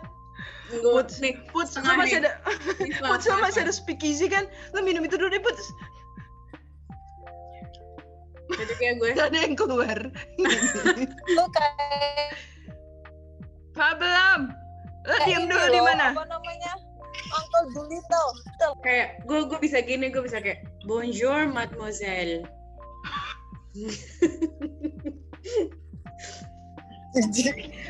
[0.81, 2.41] Put, nih, Put, lo masih ada,
[3.05, 4.49] Put, lo masih ada speakeasy kan?
[4.73, 5.53] Lo minum itu dulu deh, Put.
[8.51, 9.09] Cocoknya gue.
[9.17, 9.97] Gak ada yang keluar.
[11.33, 12.37] Lu kayak
[13.75, 14.41] Pak belum.
[15.05, 16.13] Lo kayak diem dulu di mana?
[16.13, 16.73] Apa namanya?
[17.25, 18.29] Uncle Doolittle.
[18.85, 22.45] Kayak gue gue bisa gini, gue bisa kayak Bonjour, mademoiselle.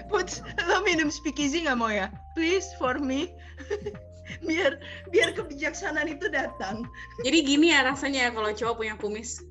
[0.08, 2.08] Put, lo minum speakeasy nggak mau ya?
[2.39, 3.36] Please for me.
[4.48, 4.82] biar
[5.13, 6.88] biar kebijaksanaan itu datang.
[7.22, 9.44] Jadi gini ya rasanya kalau cowok punya kumis.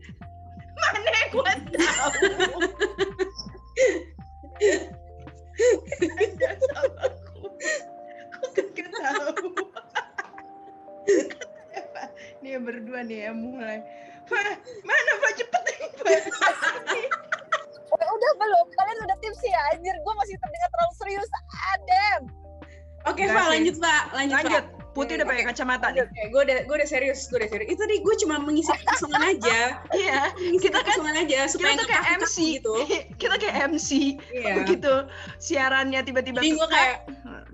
[0.92, 2.10] Mana gue tahu.
[5.94, 7.40] Ada salahku.
[8.34, 9.48] Kok kagak tahu?
[12.44, 13.80] Nih berdua nih yang mulai.
[14.24, 16.20] Pak, mana Pak cepetin Pak.
[17.94, 18.66] Udah, belum?
[18.74, 19.60] Kalian udah tips ya?
[19.72, 21.28] Anjir, gue masih terdengar terlalu serius.
[21.76, 22.22] Adem.
[23.04, 24.02] Oke, Enggak Pak, lanjut, Pak.
[24.16, 24.64] Lanjut, Lanjut.
[24.64, 24.83] Pak.
[24.94, 26.06] Putih udah pakai kacamata nih.
[26.06, 27.68] Oke, gue udah gue udah serius, gue udah serius.
[27.74, 29.82] Itu tadi gue cuma mengisi kekosongan aja.
[29.90, 32.74] Iya, Mengisi Kita kan- kekosongan aja supaya kita tuh nggak kayak MC gitu.
[33.20, 33.88] Kita kayak MC.
[34.30, 34.54] Iya.
[34.62, 34.94] Begitu
[35.50, 36.96] siarannya tiba-tiba Jadi gue kayak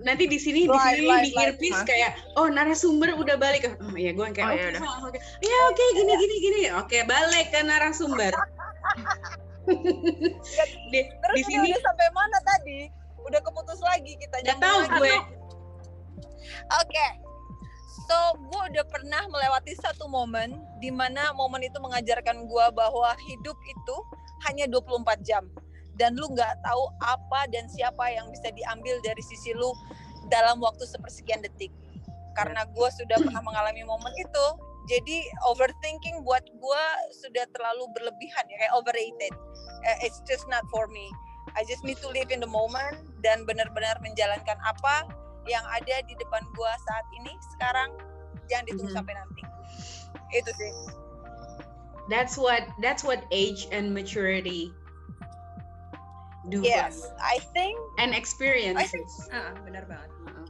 [0.01, 4.25] nanti di sini di sini di earpiece kayak oh narasumber udah balik oh iya gue
[4.33, 8.33] kayak Oh, oke iya oke iya oke gini gini gini oke balik ke narasumber
[10.89, 12.79] di, Terus di ini sini udah sampai mana tadi?
[13.21, 14.41] Udah keputus lagi kita.
[14.41, 15.15] nggak nyambung tahu gue
[16.81, 17.05] Oke.
[18.09, 18.17] So,
[18.49, 23.95] gue udah pernah melewati satu momen di mana momen itu mengajarkan gue bahwa hidup itu
[24.49, 25.45] hanya 24 jam.
[25.95, 29.69] Dan lu nggak tahu apa dan siapa yang bisa diambil dari sisi lu
[30.33, 31.69] dalam waktu sepersekian detik.
[32.33, 34.45] Karena gue sudah pernah mengalami momen itu,
[34.89, 35.17] jadi
[35.51, 36.83] overthinking buat gue
[37.21, 39.33] sudah terlalu berlebihan ya, kayak overrated.
[39.85, 41.05] Eh, It's just not for me.
[41.53, 45.09] I just need to live in the moment dan benar-benar menjalankan apa
[45.45, 47.89] yang ada di depan gua saat ini sekarang
[48.45, 48.97] jangan ditunggu Mhm.
[48.97, 49.41] sampai nanti
[50.31, 50.71] itu sih
[52.09, 54.69] that's what that's what age and maturity
[56.49, 57.05] do for yes.
[57.21, 60.09] I think and experiences Ah, benar banget.
[60.25, 60.47] Heeh.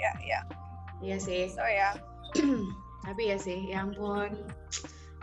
[0.00, 0.40] ya ya
[1.00, 1.92] iya sih so ya
[3.06, 4.32] tapi ya sih ya ampun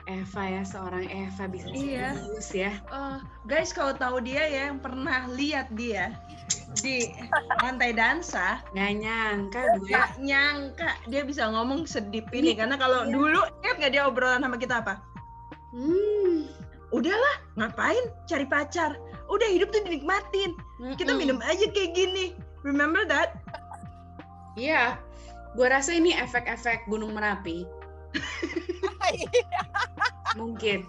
[0.07, 2.15] Eva ya seorang Eva bisa Iya.
[2.15, 6.15] serius ya Oh, guys kalau tahu dia ya yang pernah lihat dia
[6.79, 7.11] di
[7.59, 13.03] lantai dansa, nggak nyangka gue gak nyangka dia bisa ngomong sedip ini Ini- karena kalau
[13.03, 13.11] iya.
[13.11, 15.01] dulu ingat nggak dia obrolan sama kita apa?
[15.73, 16.47] hmm.
[16.87, 17.99] Udahlah, ngapain
[18.31, 18.95] cari pacar?
[19.27, 20.55] Udah hidup tuh dinikmatin.
[20.95, 21.19] Kita Mm-mm.
[21.19, 22.31] minum aja kayak gini.
[22.63, 23.35] Remember that?
[24.55, 24.95] Iya,
[25.51, 27.67] gue rasa ini efek-efek Gunung Merapi.
[30.39, 30.85] Mungkin.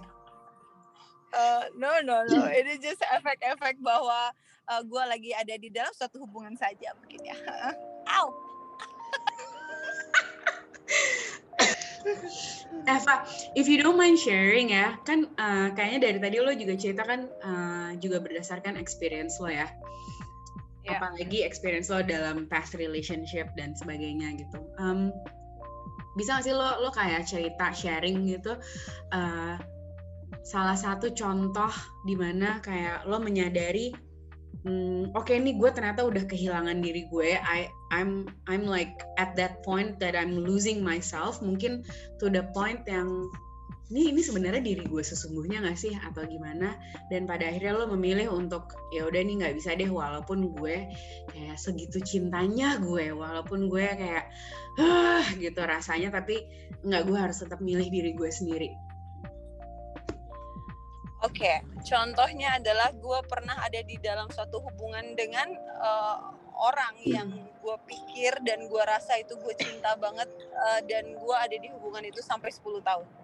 [1.28, 4.32] Uh, no no no ini just efek-efek bahwa
[4.68, 7.36] uh, gue lagi ada di dalam suatu hubungan saja mungkin ya
[8.16, 8.28] Ow.
[12.88, 13.14] Eva,
[13.52, 17.28] if you don't mind sharing ya, kan eh, kayaknya dari tadi lo juga cerita kan
[17.28, 19.68] eh, juga berdasarkan experience lo ya.
[20.88, 20.96] Ya.
[20.96, 24.62] Apalagi experience lo dalam past relationship dan sebagainya gitu.
[24.80, 25.12] Em,
[26.18, 28.58] bisa gak sih lo lo kayak cerita sharing gitu
[29.14, 29.56] eh,
[30.42, 31.70] salah satu contoh
[32.04, 33.94] di mana kayak lo menyadari
[34.66, 39.64] hmm, oke nih gue ternyata udah kehilangan diri gue I I'm I'm like at that
[39.64, 41.40] point that I'm losing myself.
[41.40, 41.88] Mungkin
[42.20, 43.32] to the point yang
[43.88, 45.96] ini ini sebenarnya diri gue sesungguhnya nggak sih?
[45.96, 46.76] Atau gimana?
[47.08, 50.92] Dan pada akhirnya lo memilih untuk ya udah nih nggak bisa deh walaupun gue
[51.32, 54.28] kayak segitu cintanya gue walaupun gue kayak
[54.76, 56.44] ah gitu rasanya tapi
[56.84, 58.68] nggak gue harus tetap milih diri gue sendiri.
[61.18, 61.50] Oke,
[61.82, 65.50] contohnya adalah gue pernah ada di dalam suatu hubungan dengan
[65.82, 71.36] uh, orang yang gue pikir dan gue rasa itu gue cinta banget uh, dan gue
[71.36, 73.17] ada di hubungan itu sampai 10 tahun.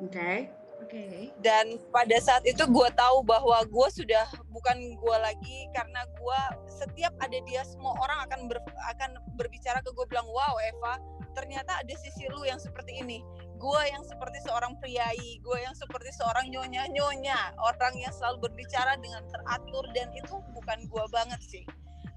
[0.00, 0.38] Oke okay.
[0.86, 1.02] Oke.
[1.08, 1.32] Okay.
[1.40, 7.16] Dan pada saat itu gue tahu bahwa gue sudah bukan gue lagi karena gue setiap
[7.18, 8.60] ada dia semua orang akan ber,
[8.94, 11.00] akan berbicara ke gue bilang wow Eva
[11.32, 13.24] ternyata ada sisi lu yang seperti ini
[13.56, 18.96] gue yang seperti seorang priai gue yang seperti seorang nyonya nyonya orang yang selalu berbicara
[19.00, 21.64] dengan teratur dan itu bukan gue banget sih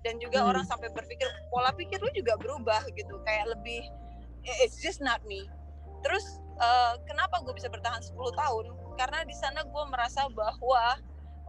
[0.04, 0.50] dan juga hmm.
[0.56, 3.84] orang sampai berpikir pola pikir lu juga berubah gitu kayak lebih
[4.63, 5.48] it's just not me
[6.04, 8.65] terus uh, kenapa gue bisa bertahan 10 tahun?
[9.00, 11.00] Karena di sana gue merasa bahwa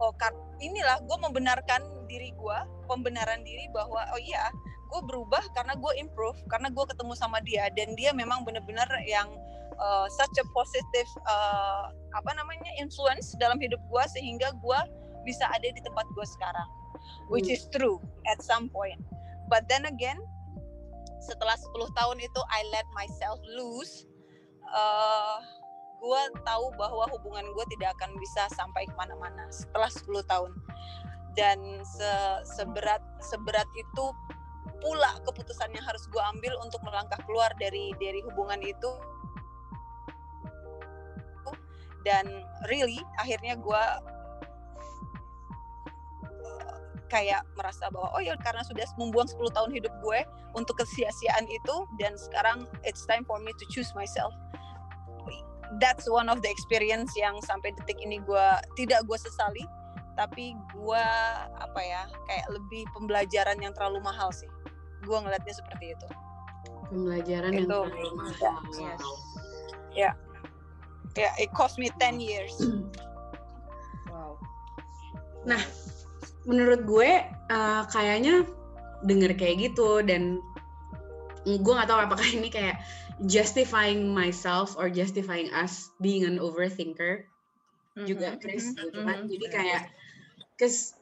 [0.01, 0.11] oh
[0.57, 2.57] inilah gue membenarkan diri gue
[2.89, 4.49] pembenaran diri bahwa oh iya
[4.89, 9.29] gue berubah karena gue improve karena gue ketemu sama dia dan dia memang benar-benar yang
[9.77, 14.79] uh, such a positive uh, apa namanya influence dalam hidup gue sehingga gue
[15.21, 16.69] bisa ada di tempat gue sekarang.
[17.29, 18.99] Which is true at some point.
[19.47, 20.19] But then again
[21.21, 24.09] setelah 10 tahun itu I let myself loose
[24.71, 25.37] uh,
[26.01, 30.51] gue tahu bahwa hubungan gue tidak akan bisa sampai ke mana-mana setelah 10 tahun.
[31.31, 32.11] Dan se
[32.57, 34.05] seberat seberat itu
[34.81, 38.91] pula keputusan yang harus gue ambil untuk melangkah keluar dari dari hubungan itu.
[42.01, 42.25] Dan
[42.65, 43.83] really akhirnya gue
[47.11, 50.19] kayak merasa bahwa oh ya karena sudah membuang 10 tahun hidup gue
[50.55, 54.31] untuk kesia-siaan itu dan sekarang it's time for me to choose myself
[55.79, 59.63] that's one of the experience yang sampai detik ini gue tidak gue sesali
[60.19, 61.05] tapi gue
[61.55, 64.49] apa ya kayak lebih pembelajaran yang terlalu mahal sih.
[65.07, 66.07] Gue ngeliatnya seperti itu.
[66.91, 67.63] Pembelajaran itu.
[67.63, 68.55] yang terlalu mahal.
[68.75, 68.95] Ya.
[69.95, 70.11] Ya
[71.15, 72.55] yeah, it cost me 10 years.
[74.11, 74.35] Wow.
[75.47, 75.61] Nah
[76.43, 77.09] menurut gue
[77.53, 78.43] uh, kayaknya
[79.07, 80.37] denger kayak gitu dan
[81.45, 82.77] gue nggak tahu apakah ini kayak
[83.25, 87.25] justifying myself or justifying us being an overthinker
[87.93, 88.05] mm-hmm.
[88.09, 88.81] juga Chris mm-hmm.
[88.89, 89.31] gitu kan mm-hmm.
[89.31, 89.83] jadi kayak
[90.57, 90.97] kes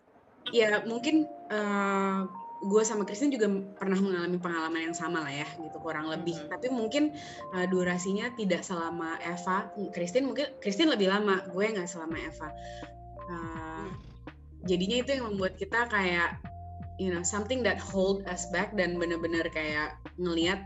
[0.51, 2.27] ya mungkin uh,
[2.59, 3.47] gue sama Kristen juga
[3.79, 6.51] pernah mengalami pengalaman yang sama lah ya gitu kurang lebih mm-hmm.
[6.51, 7.15] tapi mungkin
[7.55, 12.51] uh, durasinya tidak selama Eva Kristen mungkin Kristen lebih lama gue nggak selama Eva
[13.31, 13.87] uh,
[14.67, 16.35] jadinya itu yang membuat kita kayak
[16.99, 20.59] you know something that hold us back dan bener-bener kayak ngelihat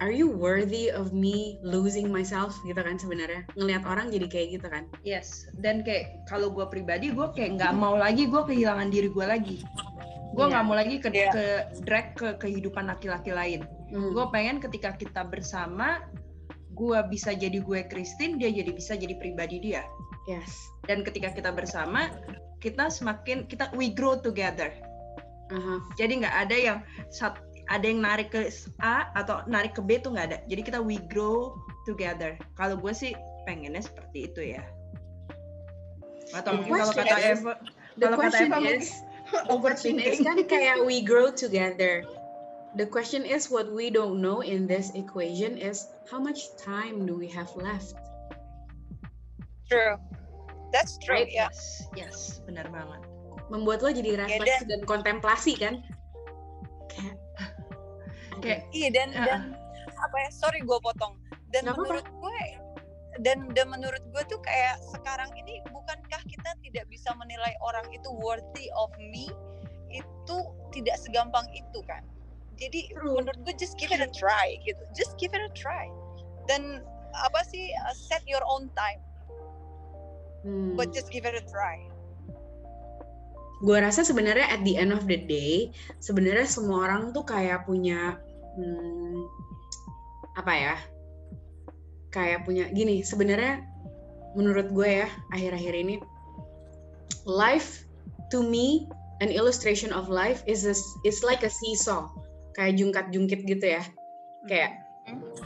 [0.00, 2.56] are you worthy of me losing myself?
[2.66, 3.46] Gitu kan sebenarnya.
[3.54, 4.84] Ngelihat orang jadi kayak gitu kan.
[5.06, 5.46] Yes.
[5.60, 9.56] Dan kayak kalau gue pribadi gue kayak nggak mau lagi gue kehilangan diri gue lagi.
[10.34, 10.70] Gue nggak yeah.
[10.70, 11.30] mau lagi ke, yeah.
[11.30, 11.44] ke
[11.86, 13.62] drag ke kehidupan laki-laki lain.
[13.94, 14.10] Mm.
[14.10, 16.02] gue pengen ketika kita bersama
[16.74, 19.86] gue bisa jadi gue Christine dia jadi bisa jadi pribadi dia.
[20.26, 20.50] Yes.
[20.90, 22.10] Dan ketika kita bersama
[22.58, 24.72] kita semakin kita we grow together.
[25.52, 25.76] Uh-huh.
[26.00, 26.78] jadi nggak ada yang
[27.12, 27.36] sat,
[27.72, 28.50] ada yang narik ke
[28.84, 31.56] A atau narik ke B tuh nggak ada jadi kita we grow
[31.88, 33.12] together kalau gue sih
[33.48, 34.64] pengennya seperti itu ya
[36.34, 37.52] atau mungkin kalau kata Eva
[38.00, 39.04] kalau kata Eva is,
[39.48, 40.24] overthinking.
[40.28, 42.04] kan kayak we grow together.
[42.74, 47.14] The question is what we don't know in this equation is how much time do
[47.14, 47.94] we have left?
[49.70, 49.94] True.
[50.74, 51.22] That's true.
[51.22, 51.30] Right?
[51.30, 51.86] Yes.
[51.94, 53.06] Yes, benar banget.
[53.46, 55.86] Membuat lo jadi refleksi dan, dan kontemplasi kan?
[56.90, 57.14] Kayak
[58.44, 59.40] kayak iya dan uh, dan
[59.88, 60.30] apa ya?
[60.30, 61.16] Sorry gue potong.
[61.48, 62.20] Dan menurut apa?
[62.20, 62.64] gue
[63.22, 68.10] dan dan menurut gue tuh kayak sekarang ini bukankah kita tidak bisa menilai orang itu
[68.10, 69.30] worthy of me
[69.94, 70.38] itu
[70.74, 72.02] tidak segampang itu kan
[72.58, 73.22] jadi True.
[73.22, 75.86] menurut gue just give it a try gitu just give it a try
[76.50, 76.82] dan
[77.14, 78.98] apa sih uh, set your own time
[80.42, 80.74] hmm.
[80.74, 81.78] but just give it a try
[83.62, 85.70] gue rasa sebenarnya at the end of the day
[86.02, 88.18] sebenarnya semua orang tuh kayak punya
[88.56, 89.18] hmm,
[90.38, 90.76] apa ya?
[92.14, 93.62] Kayak punya gini sebenarnya
[94.34, 96.02] menurut gue ya akhir-akhir ini
[97.26, 97.86] life
[98.30, 98.86] to me
[99.22, 100.74] an illustration of life is a,
[101.06, 102.10] it's like a seesaw.
[102.54, 103.82] Kayak jungkat-jungkit gitu ya.
[104.46, 104.84] Kayak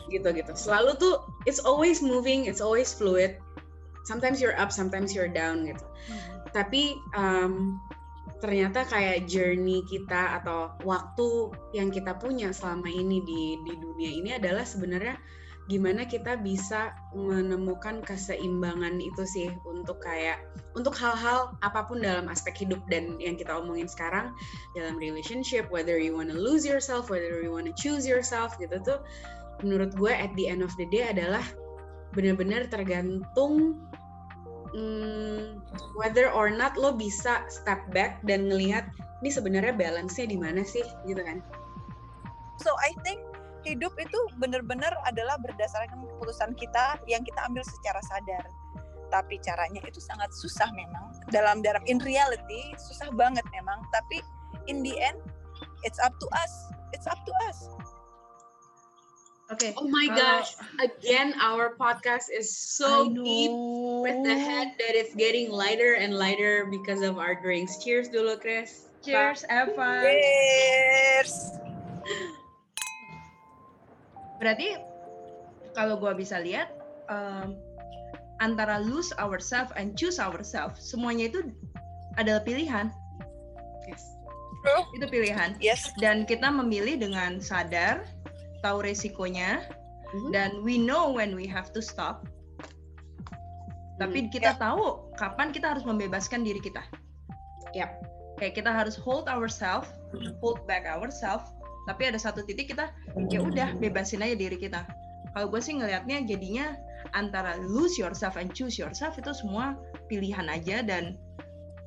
[0.08, 3.36] gitu gitu selalu tuh it's always moving it's always fluid.
[4.06, 5.84] Sometimes you're up sometimes you're down gitu.
[6.56, 7.76] Tapi um,
[8.38, 14.30] ternyata kayak journey kita atau waktu yang kita punya selama ini di di dunia ini
[14.36, 15.16] adalah sebenarnya
[15.68, 20.40] gimana kita bisa menemukan keseimbangan itu sih untuk kayak
[20.72, 24.32] untuk hal-hal apa pun dalam aspek hidup dan yang kita omongin sekarang
[24.72, 28.98] dalam relationship whether you wanna lose yourself whether you wanna choose yourself gitu tuh
[29.60, 31.44] menurut gue at the end of the day adalah
[32.16, 33.76] benar-benar tergantung
[34.74, 35.60] hmm,
[35.96, 38.88] whether or not lo bisa step back dan ngelihat
[39.24, 41.42] ini sebenarnya balance-nya di mana sih gitu kan
[42.60, 43.22] so I think
[43.66, 48.44] hidup itu benar-benar adalah berdasarkan keputusan kita yang kita ambil secara sadar.
[49.08, 51.16] Tapi caranya itu sangat susah memang.
[51.32, 53.80] Dalam dalam in reality susah banget memang.
[53.92, 54.20] Tapi
[54.68, 55.18] in the end
[55.84, 56.52] it's up to us.
[56.92, 57.68] It's up to us.
[59.48, 59.72] Oke.
[59.80, 60.52] Oh my gosh!
[60.76, 63.48] Again, our podcast is so deep
[64.04, 67.80] with the head that it's getting lighter and lighter because of our drinks.
[67.80, 68.92] Cheers dulu, Chris.
[69.00, 70.04] Cheers, Eva.
[70.04, 71.32] Cheers.
[74.36, 74.76] Berarti
[75.72, 76.68] kalau gua bisa lihat
[77.08, 77.56] um,
[78.44, 81.40] antara lose ourselves and choose ourselves, semuanya itu
[82.20, 82.92] adalah pilihan.
[83.88, 84.04] Yes.
[84.60, 84.84] True.
[84.92, 85.56] Itu pilihan.
[85.56, 85.88] Yes.
[85.96, 88.04] Dan kita memilih dengan sadar,
[88.64, 89.62] tahu resikonya,
[90.14, 90.30] Mhm.
[90.32, 92.24] dan we know when we have to stop.
[93.98, 96.80] Tapi kita tahu kapan kita harus membebaskan diri kita.
[97.74, 97.98] Yap.
[98.38, 99.90] Kayak kita harus hold ourselves,
[100.38, 101.50] hold back ourselves.
[101.90, 102.94] Tapi ada satu titik kita
[103.26, 104.86] ya udah bebasin aja diri kita.
[105.34, 106.78] Kalau gue sih ngelihatnya jadinya
[107.18, 109.74] antara lose yourself and choose yourself itu semua
[110.06, 111.18] pilihan aja dan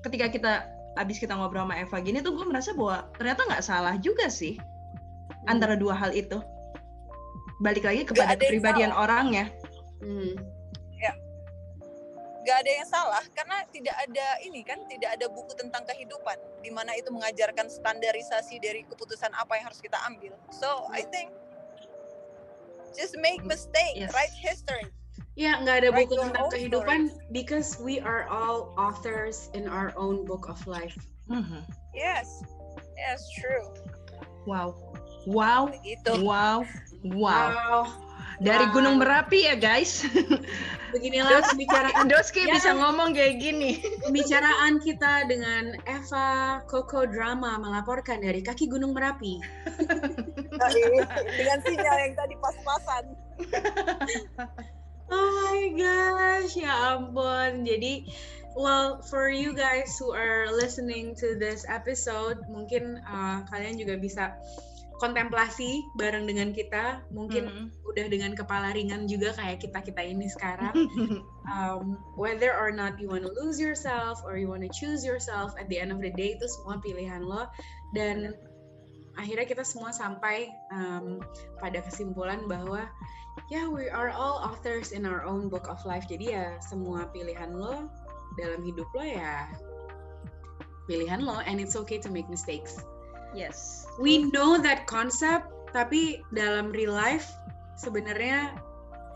[0.04, 0.52] ketika kita
[1.00, 4.60] abis kita ngobrol sama Eva gini tuh gue merasa bahwa ternyata nggak salah juga sih
[5.48, 6.44] antara dua hal itu.
[7.62, 9.53] Balik lagi kepada kepribadian orangnya.
[10.01, 10.34] Hmm.
[12.41, 16.34] Gak ada yang salah karena tidak ada ini kan tidak ada buku tentang kehidupan
[16.66, 20.34] di mana itu mengajarkan standarisasi dari keputusan apa yang harus kita ambil.
[20.49, 21.30] So I think
[22.97, 24.09] just make mistake, Yes.
[24.09, 24.89] write history.
[25.38, 26.99] Ya, nggak ada Write buku tentang kehidupan
[27.30, 30.97] because we are all authors in our own book of life.
[31.30, 31.62] Mhm.
[31.93, 32.41] Yes,
[32.97, 33.70] yes, true.
[34.49, 34.74] Wow,
[35.30, 36.26] wow, Begitu.
[36.26, 36.66] wow,
[37.06, 37.49] wow.
[37.52, 37.82] Wow.
[38.41, 38.74] Dari Wow.
[38.74, 40.02] Gunung Merapi ya guys.
[40.93, 42.58] Beginilah pembicaraan Doski Ya.
[42.58, 43.80] bisa ngomong kayak gini.
[44.04, 49.39] pembicaraan kita dengan Eva Koko Drama melaporkan dari kaki Gunung Merapi.
[51.38, 53.04] Dengan sinyal yang tadi pas-pasan.
[55.12, 57.68] Oh my gosh, ya ampun.
[57.68, 58.08] Jadi,
[58.56, 64.36] well, for you guys who are listening to this episode, mungkin uh, kalian juga bisa
[65.02, 67.02] kontemplasi bareng dengan kita.
[67.10, 67.66] Mungkin Mhm.
[67.89, 70.72] udah dengan kepala ringan juga kayak kita-kita ini sekarang.
[71.49, 75.58] um, whether or not you want to lose yourself or you want to choose yourself
[75.58, 77.49] at the end of the day itu semua pilihan lo
[77.97, 78.38] dan
[79.18, 81.20] akhirnya kita semua sampai um,
[81.60, 82.88] pada kesimpulan bahwa
[83.52, 87.52] ya we are all authors in our own book of life jadi ya semua pilihan
[87.52, 87.89] lo
[88.39, 89.49] dalam hidup lo ya
[90.88, 92.80] pilihan lo and it's okay to make mistakes
[93.34, 93.86] yes.
[94.00, 97.32] we know that concept tapi dalam real life
[97.80, 98.52] sebenarnya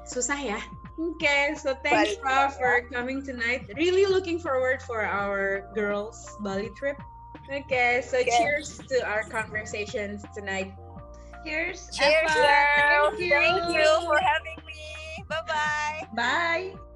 [0.07, 0.59] susah ya
[0.95, 2.16] Okay, so thanks.
[2.24, 3.68] Ra for coming tonight.
[3.76, 6.95] Really looking forward for our girls Bali trip.
[7.51, 8.32] Okay, so Okay.
[8.32, 10.72] cheers to our conversations tonight.
[11.43, 11.91] Cheers.
[11.91, 12.32] Cheers.
[12.32, 13.28] Thank you.
[13.28, 14.82] Thank you for having me.
[15.28, 16.07] Bye-bye.
[16.16, 16.94] Bye.